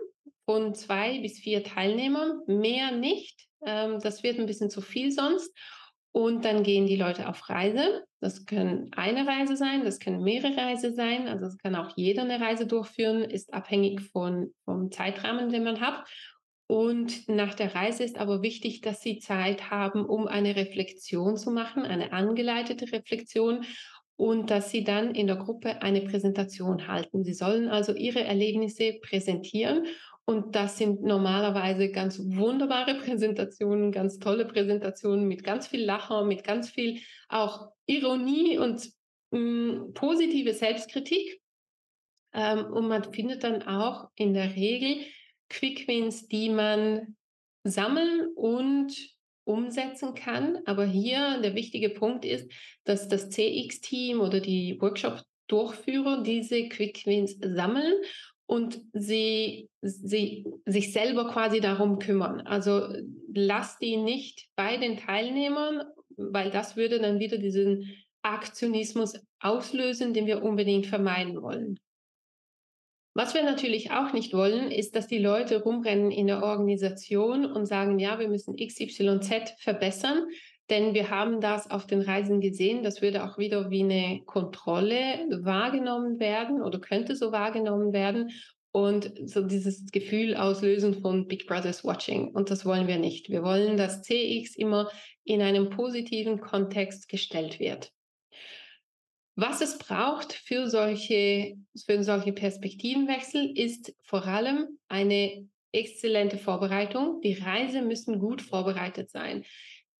von 0.45 0.73
zwei 0.75 1.19
bis 1.19 1.39
vier 1.39 1.63
Teilnehmern, 1.63 2.41
mehr 2.47 2.91
nicht. 2.91 3.47
Ähm, 3.65 3.99
das 4.01 4.23
wird 4.23 4.39
ein 4.39 4.45
bisschen 4.45 4.69
zu 4.69 4.81
viel 4.81 5.11
sonst. 5.11 5.51
Und 6.11 6.45
dann 6.45 6.63
gehen 6.63 6.87
die 6.87 6.95
Leute 6.95 7.27
auf 7.27 7.47
Reise. 7.49 8.03
Das 8.21 8.45
können 8.45 8.89
eine 8.95 9.27
Reise 9.27 9.55
sein, 9.55 9.83
das 9.83 9.99
können 9.99 10.23
mehrere 10.23 10.57
Reise 10.57 10.93
sein. 10.93 11.27
Also 11.27 11.45
es 11.45 11.57
kann 11.57 11.75
auch 11.75 11.95
jeder 11.95 12.23
eine 12.23 12.39
Reise 12.39 12.65
durchführen, 12.65 13.23
ist 13.23 13.53
abhängig 13.53 14.01
von, 14.01 14.53
vom 14.65 14.91
Zeitrahmen, 14.91 15.49
den 15.49 15.63
man 15.63 15.79
hat. 15.79 16.07
Und 16.65 17.29
nach 17.29 17.53
der 17.53 17.75
Reise 17.75 18.03
ist 18.03 18.17
aber 18.17 18.41
wichtig, 18.41 18.81
dass 18.81 19.01
Sie 19.01 19.19
Zeit 19.19 19.69
haben, 19.69 20.05
um 20.05 20.27
eine 20.27 20.55
Reflexion 20.55 21.37
zu 21.37 21.51
machen, 21.51 21.83
eine 21.83 22.11
angeleitete 22.11 22.91
Reflexion 22.91 23.63
und 24.17 24.49
dass 24.49 24.71
Sie 24.71 24.83
dann 24.83 25.15
in 25.15 25.27
der 25.27 25.37
Gruppe 25.37 25.81
eine 25.81 26.01
Präsentation 26.01 26.87
halten. 26.87 27.23
Sie 27.23 27.33
sollen 27.33 27.69
also 27.69 27.93
Ihre 27.93 28.23
Erlebnisse 28.23 28.99
präsentieren 29.01 29.85
und 30.25 30.55
das 30.55 30.77
sind 30.77 31.03
normalerweise 31.03 31.89
ganz 31.89 32.19
wunderbare 32.19 32.95
Präsentationen, 33.05 33.93
ganz 33.93 34.19
tolle 34.19 34.45
Präsentationen 34.45 35.25
mit 35.25 35.43
ganz 35.43 35.67
viel 35.67 35.85
Lacher, 35.85 36.25
mit 36.25 36.43
ganz 36.43 36.69
viel 36.69 36.99
auch 37.29 37.69
Ironie 37.85 38.57
und 38.57 38.91
mh, 39.31 39.39
hm, 39.39 39.93
positive 39.93 40.53
Selbstkritik. 40.53 41.39
Ähm, 42.33 42.65
und 42.65 42.89
man 42.89 43.05
findet 43.13 43.43
dann 43.45 43.63
auch 43.63 44.09
in 44.15 44.33
der 44.33 44.53
Regel 44.55 45.05
Quick 45.49 45.87
Wins, 45.87 46.27
die 46.27 46.49
man 46.49 47.15
sammeln 47.63 48.27
und 48.35 49.16
umsetzen 49.47 50.13
kann. 50.13 50.59
Aber 50.65 50.85
hier 50.85 51.39
der 51.41 51.55
wichtige 51.55 51.89
Punkt 51.89 52.25
ist, 52.25 52.51
dass 52.83 53.07
das 53.07 53.29
CX-Team 53.29 54.19
oder 54.19 54.39
die 54.39 54.79
Workshop-Durchführer 54.79 56.23
diese 56.23 56.67
Quick 56.67 57.05
Wins 57.05 57.37
sammeln 57.41 57.95
und 58.45 58.79
sie, 58.93 59.69
sie 59.81 60.45
sich 60.65 60.93
selber 60.93 61.31
quasi 61.31 61.59
darum 61.59 61.99
kümmern. 61.99 62.41
Also 62.41 62.87
lass 63.33 63.77
die 63.77 63.97
nicht 63.97 64.47
bei 64.55 64.77
den 64.77 64.97
Teilnehmern, 64.97 65.83
weil 66.15 66.49
das 66.51 66.75
würde 66.75 66.99
dann 66.99 67.19
wieder 67.19 67.37
diesen 67.37 67.91
Aktionismus 68.21 69.19
auslösen, 69.39 70.13
den 70.13 70.25
wir 70.25 70.43
unbedingt 70.43 70.87
vermeiden 70.87 71.41
wollen. 71.41 71.79
Was 73.17 73.33
wir 73.33 73.41
natürlich 73.41 73.89
auch 73.89 74.13
nicht 74.13 74.31
wollen, 74.35 74.69
ist, 74.69 74.95
dass 74.95 75.07
die 75.07 75.17
Leute 75.17 75.63
rumrennen 75.63 76.11
in 76.11 76.27
der 76.27 76.43
Organisation 76.43 77.51
und 77.51 77.65
sagen, 77.65 77.97
ja, 77.97 78.19
wir 78.19 78.27
müssen 78.27 78.55
XYZ 78.55 79.55
verbessern, 79.57 80.27
denn 80.69 80.93
wir 80.93 81.09
haben 81.09 81.41
das 81.41 81.71
auf 81.71 81.87
den 81.87 82.01
Reisen 82.01 82.41
gesehen. 82.41 82.83
Das 82.83 83.01
würde 83.01 83.23
auch 83.23 83.39
wieder 83.39 83.71
wie 83.71 83.81
eine 83.81 84.21
Kontrolle 84.27 85.25
wahrgenommen 85.31 86.19
werden 86.19 86.61
oder 86.61 86.77
könnte 86.77 87.15
so 87.15 87.31
wahrgenommen 87.31 87.91
werden 87.91 88.29
und 88.71 89.11
so 89.25 89.41
dieses 89.41 89.89
Gefühl 89.91 90.35
auslösen 90.35 91.01
von 91.01 91.27
Big 91.27 91.47
Brothers 91.47 91.83
Watching. 91.83 92.27
Und 92.35 92.51
das 92.51 92.67
wollen 92.67 92.87
wir 92.87 92.99
nicht. 92.99 93.31
Wir 93.31 93.41
wollen, 93.41 93.77
dass 93.77 94.03
CX 94.03 94.55
immer 94.55 94.91
in 95.23 95.41
einem 95.41 95.71
positiven 95.71 96.39
Kontext 96.39 97.09
gestellt 97.09 97.59
wird. 97.59 97.91
Was 99.39 99.61
es 99.61 99.77
braucht 99.77 100.33
für 100.33 100.67
solche, 100.67 101.55
für 101.85 102.03
solche 102.03 102.33
Perspektivenwechsel 102.33 103.55
ist 103.55 103.95
vor 104.01 104.25
allem 104.25 104.79
eine 104.87 105.47
exzellente 105.71 106.39
Vorbereitung. 106.39 107.21
Die 107.21 107.33
Reise 107.33 107.83
müssen 107.83 108.17
gut 108.17 108.41
vorbereitet 108.41 109.11
sein. 109.11 109.45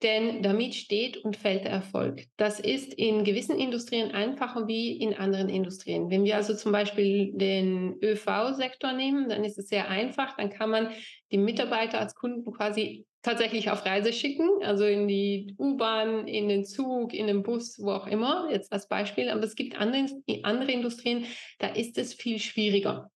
Denn 0.02 0.42
damit 0.42 0.74
steht 0.74 1.18
und 1.18 1.38
fällt 1.38 1.66
der 1.66 1.72
Erfolg. 1.72 2.24
Das 2.38 2.60
ist 2.60 2.92
in 2.96 3.24
gewissen 3.24 3.60
Industrien 3.60 4.10
einfacher 4.10 4.68
wie 4.68 4.98
in 4.98 5.14
anderen 5.14 5.50
Industrien. 5.50 6.10
Wenn 6.10 6.24
wir 6.24 6.36
also 6.36 6.56
zum 6.56 6.72
Beispiel 6.72 7.32
den 7.34 8.00
ÖV-Sektor 8.02 8.94
nehmen, 8.94 9.30
dann 9.30 9.44
ist 9.44 9.60
es 9.60 9.70
sehr 9.70 9.88
einfach. 9.88 10.36
Dann 10.36 10.50
kann 10.50 10.72
man 10.72 10.90
die 11.32 11.38
Mitarbeiter 11.38 12.00
als 12.00 12.16
Kunden 12.16 12.52
quasi 12.54 13.06
tatsächlich 13.28 13.70
auf 13.70 13.86
Reise 13.86 14.14
schicken, 14.14 14.50
also 14.62 14.86
in 14.86 15.08
die 15.08 15.54
U-Bahn, 15.60 16.28
in 16.28 16.48
den 16.48 16.64
Zug, 16.64 17.14
in 17.14 17.28
den 17.28 17.44
Bus, 17.44 17.78
wo 17.80 17.92
auch 17.92 18.08
immer, 18.08 18.50
jetzt 18.50 18.72
als 18.72 18.88
Beispiel. 18.88 19.30
Aber 19.30 19.44
es 19.44 19.56
gibt 19.56 19.78
andere, 19.78 20.08
andere 20.44 20.72
Industrien, 20.72 21.26
da 21.60 21.68
ist 21.68 21.98
es 21.98 22.14
viel 22.14 22.40
schwieriger. 22.40 23.12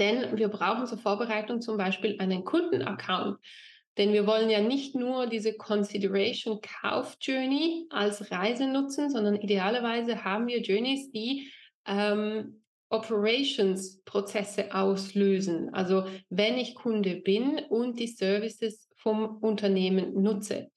Denn 0.00 0.36
wir 0.36 0.48
brauchen 0.48 0.86
zur 0.86 0.98
Vorbereitung 0.98 1.60
zum 1.60 1.76
Beispiel 1.76 2.16
einen 2.18 2.44
Kundenaccount. 2.44 3.38
Denn 3.96 4.12
wir 4.12 4.26
wollen 4.26 4.50
ja 4.50 4.60
nicht 4.60 4.96
nur 4.96 5.26
diese 5.26 5.56
Consideration 5.56 6.60
Kauf 6.60 7.16
Journey 7.20 7.86
als 7.90 8.32
Reise 8.32 8.66
nutzen, 8.66 9.10
sondern 9.10 9.36
idealerweise 9.36 10.24
haben 10.24 10.48
wir 10.48 10.62
Journeys, 10.62 11.10
die 11.12 11.50
ähm, 11.86 12.62
Operations-Prozesse 12.90 14.74
auslösen. 14.74 15.72
Also 15.74 16.06
wenn 16.28 16.58
ich 16.58 16.74
Kunde 16.74 17.16
bin 17.16 17.60
und 17.68 17.98
die 18.00 18.06
Services 18.06 18.87
vom 18.98 19.38
Unternehmen 19.38 20.22
nutze. 20.22 20.70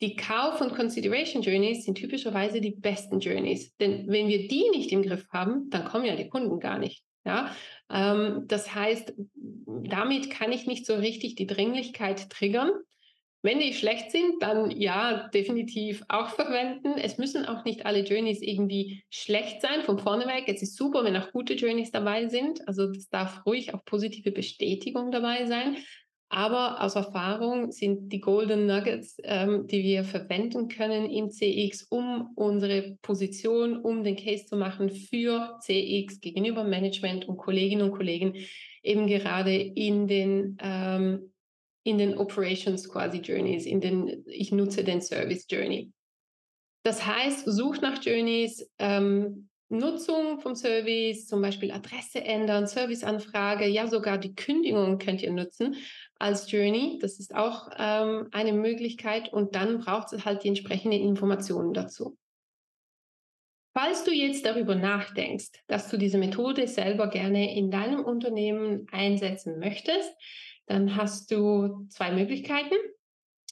Die 0.00 0.16
Kauf- 0.16 0.60
und 0.60 0.74
Consideration 0.74 1.42
Journeys 1.42 1.84
sind 1.84 1.94
typischerweise 1.94 2.60
die 2.60 2.72
besten 2.72 3.20
Journeys. 3.20 3.76
Denn 3.76 4.08
wenn 4.08 4.26
wir 4.26 4.48
die 4.48 4.68
nicht 4.70 4.90
im 4.90 5.02
Griff 5.02 5.28
haben, 5.28 5.70
dann 5.70 5.84
kommen 5.84 6.04
ja 6.04 6.16
die 6.16 6.28
Kunden 6.28 6.58
gar 6.58 6.78
nicht. 6.78 7.04
Ja, 7.24 7.54
ähm, 7.88 8.44
das 8.48 8.74
heißt, 8.74 9.14
damit 9.46 10.30
kann 10.30 10.50
ich 10.50 10.66
nicht 10.66 10.86
so 10.86 10.96
richtig 10.96 11.36
die 11.36 11.46
Dringlichkeit 11.46 12.30
triggern. 12.30 12.72
Wenn 13.44 13.58
die 13.58 13.74
schlecht 13.74 14.12
sind, 14.12 14.40
dann 14.40 14.70
ja, 14.70 15.28
definitiv 15.28 16.02
auch 16.08 16.30
verwenden. 16.30 16.94
Es 16.96 17.18
müssen 17.18 17.44
auch 17.44 17.64
nicht 17.64 17.86
alle 17.86 18.04
Journeys 18.04 18.40
irgendwie 18.40 19.02
schlecht 19.10 19.62
sein 19.62 19.82
von 19.82 19.98
vorne 19.98 20.26
weg. 20.26 20.44
Es 20.46 20.62
ist 20.62 20.76
super, 20.76 21.04
wenn 21.04 21.16
auch 21.16 21.32
gute 21.32 21.54
Journeys 21.54 21.90
dabei 21.90 22.28
sind. 22.28 22.66
Also 22.68 22.90
es 22.90 23.08
darf 23.08 23.44
ruhig 23.44 23.74
auch 23.74 23.84
positive 23.84 24.30
Bestätigung 24.30 25.10
dabei 25.10 25.46
sein. 25.46 25.76
Aber 26.34 26.80
aus 26.80 26.94
Erfahrung 26.96 27.72
sind 27.72 28.10
die 28.10 28.20
Golden 28.20 28.64
Nuggets, 28.64 29.18
ähm, 29.22 29.66
die 29.66 29.82
wir 29.82 30.02
verwenden 30.02 30.68
können 30.68 31.10
im 31.10 31.30
CX, 31.30 31.82
um 31.90 32.30
unsere 32.36 32.96
Position, 33.02 33.76
um 33.76 34.02
den 34.02 34.16
Case 34.16 34.46
zu 34.46 34.56
machen 34.56 34.88
für 34.88 35.58
CX 35.60 36.22
gegenüber 36.22 36.64
Management 36.64 37.28
und 37.28 37.36
Kolleginnen 37.36 37.82
und 37.82 37.96
Kollegen, 37.98 38.34
eben 38.82 39.06
gerade 39.06 39.54
in 39.54 40.08
den 40.08 40.56
ähm, 40.62 41.32
in 41.84 41.98
den 41.98 42.16
Operations 42.16 42.88
quasi 42.88 43.18
Journeys, 43.18 43.66
in 43.66 43.80
den, 43.82 44.24
ich 44.26 44.52
nutze 44.52 44.84
den 44.84 45.02
Service 45.02 45.46
Journey. 45.50 45.92
Das 46.82 47.06
heißt, 47.06 47.44
sucht 47.44 47.82
nach 47.82 48.02
Journeys, 48.02 48.70
ähm, 48.78 49.50
Nutzung 49.72 50.38
vom 50.38 50.54
Service, 50.54 51.26
zum 51.26 51.40
Beispiel 51.40 51.72
Adresse 51.72 52.22
ändern, 52.22 52.66
Serviceanfrage, 52.66 53.66
ja 53.66 53.86
sogar 53.86 54.18
die 54.18 54.34
Kündigung 54.34 54.98
könnt 54.98 55.22
ihr 55.22 55.32
nutzen 55.32 55.76
als 56.22 56.50
Journey. 56.50 56.98
Das 57.00 57.18
ist 57.18 57.34
auch 57.34 57.68
ähm, 57.76 58.28
eine 58.30 58.52
Möglichkeit 58.52 59.32
und 59.32 59.54
dann 59.56 59.80
braucht 59.80 60.12
es 60.12 60.24
halt 60.24 60.44
die 60.44 60.48
entsprechenden 60.48 61.00
Informationen 61.00 61.74
dazu. 61.74 62.16
Falls 63.74 64.04
du 64.04 64.12
jetzt 64.12 64.44
darüber 64.46 64.74
nachdenkst, 64.74 65.50
dass 65.66 65.88
du 65.88 65.96
diese 65.96 66.18
Methode 66.18 66.68
selber 66.68 67.08
gerne 67.08 67.56
in 67.56 67.70
deinem 67.70 68.04
Unternehmen 68.04 68.86
einsetzen 68.92 69.58
möchtest, 69.58 70.14
dann 70.66 70.94
hast 70.94 71.30
du 71.32 71.86
zwei 71.88 72.12
Möglichkeiten, 72.12 72.74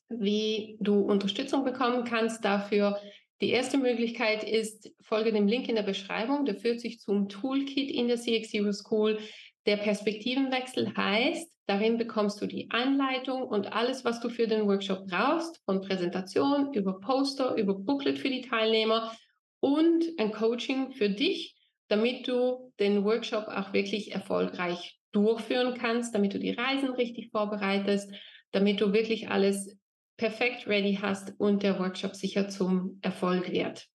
wie 0.08 0.76
du 0.80 1.00
Unterstützung 1.00 1.64
bekommen 1.64 2.04
kannst 2.04 2.44
dafür. 2.44 3.00
Die 3.40 3.50
erste 3.50 3.78
Möglichkeit 3.78 4.44
ist, 4.44 4.92
folge 5.00 5.32
dem 5.32 5.48
Link 5.48 5.68
in 5.68 5.74
der 5.74 5.82
Beschreibung, 5.82 6.44
der 6.44 6.56
führt 6.56 6.80
sich 6.80 7.00
zum 7.00 7.28
Toolkit 7.28 7.90
in 7.90 8.06
der 8.06 8.18
CX 8.18 8.50
Zero 8.50 8.72
School. 8.72 9.18
Der 9.66 9.76
Perspektivenwechsel 9.76 10.96
heißt, 10.96 11.52
darin 11.66 11.98
bekommst 11.98 12.40
du 12.40 12.46
die 12.46 12.70
Anleitung 12.70 13.42
und 13.42 13.72
alles, 13.72 14.04
was 14.04 14.20
du 14.20 14.30
für 14.30 14.46
den 14.46 14.66
Workshop 14.66 15.06
brauchst, 15.06 15.62
von 15.64 15.82
Präsentation 15.82 16.72
über 16.72 16.98
Poster, 17.00 17.54
über 17.56 17.74
Booklet 17.74 18.18
für 18.18 18.30
die 18.30 18.40
Teilnehmer 18.40 19.14
und 19.60 20.04
ein 20.18 20.32
Coaching 20.32 20.92
für 20.92 21.10
dich, 21.10 21.56
damit 21.88 22.26
du 22.26 22.72
den 22.78 23.04
Workshop 23.04 23.48
auch 23.48 23.72
wirklich 23.72 24.12
erfolgreich 24.12 24.98
durchführen 25.12 25.74
kannst, 25.76 26.14
damit 26.14 26.32
du 26.34 26.38
die 26.38 26.52
Reisen 26.52 26.90
richtig 26.90 27.30
vorbereitest, 27.30 28.10
damit 28.52 28.80
du 28.80 28.92
wirklich 28.92 29.28
alles 29.28 29.76
perfekt 30.16 30.66
ready 30.66 30.98
hast 31.00 31.34
und 31.38 31.62
der 31.62 31.78
Workshop 31.78 32.14
sicher 32.14 32.48
zum 32.48 32.98
Erfolg 33.02 33.50
wird. 33.50 33.86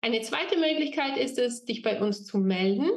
Eine 0.00 0.20
zweite 0.22 0.56
Möglichkeit 0.56 1.18
ist 1.18 1.38
es, 1.38 1.64
dich 1.64 1.82
bei 1.82 2.00
uns 2.00 2.24
zu 2.24 2.38
melden. 2.38 2.88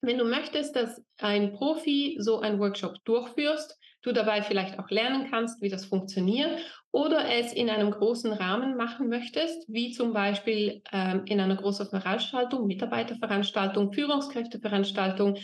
Wenn 0.00 0.18
du 0.18 0.24
möchtest, 0.24 0.76
dass 0.76 1.02
ein 1.18 1.52
Profi 1.52 2.16
so 2.20 2.40
einen 2.40 2.58
Workshop 2.58 2.96
durchführst, 3.04 3.78
du 4.02 4.12
dabei 4.12 4.42
vielleicht 4.42 4.78
auch 4.78 4.90
lernen 4.90 5.28
kannst, 5.30 5.60
wie 5.60 5.68
das 5.68 5.84
funktioniert 5.84 6.60
oder 6.92 7.28
es 7.30 7.52
in 7.52 7.68
einem 7.68 7.90
großen 7.90 8.32
Rahmen 8.32 8.76
machen 8.76 9.08
möchtest, 9.08 9.64
wie 9.68 9.90
zum 9.90 10.12
Beispiel 10.12 10.82
ähm, 10.92 11.22
in 11.26 11.40
einer 11.40 11.56
großen 11.56 11.88
Veranstaltung, 11.88 12.66
Mitarbeiterveranstaltung, 12.66 13.92
Führungskräfteveranstaltung, 13.92 15.36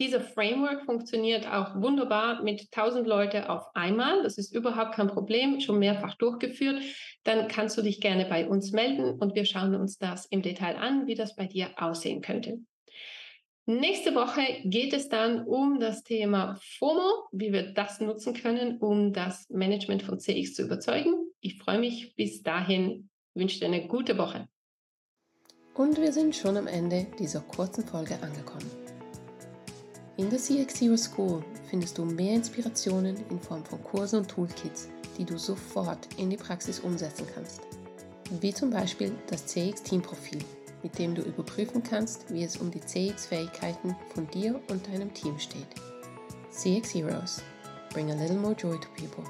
dieser 0.00 0.22
Framework 0.22 0.86
funktioniert 0.86 1.46
auch 1.46 1.74
wunderbar 1.74 2.42
mit 2.42 2.68
1000 2.74 3.06
Leute 3.06 3.50
auf 3.50 3.64
einmal. 3.74 4.22
Das 4.22 4.38
ist 4.38 4.54
überhaupt 4.54 4.94
kein 4.94 5.08
Problem, 5.08 5.60
schon 5.60 5.78
mehrfach 5.78 6.14
durchgeführt. 6.14 6.82
Dann 7.22 7.48
kannst 7.48 7.76
du 7.76 7.82
dich 7.82 8.00
gerne 8.00 8.24
bei 8.24 8.48
uns 8.48 8.72
melden 8.72 9.18
und 9.20 9.34
wir 9.34 9.44
schauen 9.44 9.74
uns 9.74 9.98
das 9.98 10.24
im 10.24 10.40
Detail 10.40 10.76
an, 10.76 11.06
wie 11.06 11.16
das 11.16 11.36
bei 11.36 11.44
dir 11.44 11.68
aussehen 11.76 12.22
könnte. 12.22 12.60
Nächste 13.66 14.14
Woche 14.14 14.42
geht 14.64 14.92
es 14.92 15.08
dann 15.08 15.44
um 15.46 15.78
das 15.78 16.02
Thema 16.02 16.58
FOMO, 16.78 17.28
wie 17.30 17.52
wir 17.52 17.72
das 17.72 18.00
nutzen 18.00 18.34
können, 18.34 18.78
um 18.78 19.12
das 19.12 19.48
Management 19.50 20.02
von 20.02 20.18
CX 20.18 20.54
zu 20.54 20.62
überzeugen. 20.62 21.14
Ich 21.40 21.58
freue 21.58 21.78
mich 21.78 22.14
bis 22.16 22.42
dahin, 22.42 23.10
wünsche 23.34 23.60
dir 23.60 23.66
eine 23.66 23.86
gute 23.86 24.18
Woche. 24.18 24.48
Und 25.74 26.00
wir 26.00 26.12
sind 26.12 26.34
schon 26.34 26.56
am 26.56 26.66
Ende 26.66 27.06
dieser 27.18 27.40
kurzen 27.40 27.84
Folge 27.84 28.18
angekommen. 28.22 28.70
In 30.16 30.28
der 30.28 30.38
CX 30.38 30.74
Zero 30.74 30.96
School 30.96 31.44
findest 31.70 31.96
du 31.96 32.04
mehr 32.04 32.34
Inspirationen 32.34 33.16
in 33.30 33.40
Form 33.40 33.64
von 33.64 33.82
Kursen 33.82 34.20
und 34.20 34.28
Toolkits, 34.28 34.88
die 35.16 35.24
du 35.24 35.38
sofort 35.38 36.08
in 36.18 36.28
die 36.28 36.36
Praxis 36.36 36.80
umsetzen 36.80 37.26
kannst. 37.34 37.60
Wie 38.40 38.52
zum 38.52 38.70
Beispiel 38.70 39.12
das 39.28 39.46
CX 39.46 39.82
Team 39.82 40.02
Profil, 40.02 40.40
mit 40.82 40.98
dem 40.98 41.14
du 41.14 41.22
überprüfen 41.22 41.82
kannst, 41.82 42.32
wie 42.32 42.44
es 42.44 42.56
um 42.56 42.70
die 42.70 42.80
CX-Fähigkeiten 42.80 43.96
von 44.14 44.26
dir 44.28 44.60
und 44.68 44.86
deinem 44.86 45.12
Team 45.14 45.38
steht. 45.38 45.68
CX 46.50 46.94
Heroes. 46.94 47.42
Bring 47.92 48.10
a 48.10 48.14
little 48.14 48.36
more 48.36 48.54
joy 48.54 48.78
to 48.78 48.88
people. 48.96 49.24